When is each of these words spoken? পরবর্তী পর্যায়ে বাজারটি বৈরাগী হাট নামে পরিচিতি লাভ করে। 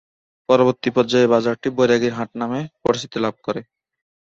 পরবর্তী 0.49 0.89
পর্যায়ে 0.95 1.31
বাজারটি 1.33 1.67
বৈরাগী 1.77 2.09
হাট 2.17 2.29
নামে 2.41 2.61
পরিচিতি 2.83 3.17
লাভ 3.23 3.35
করে। 3.45 3.61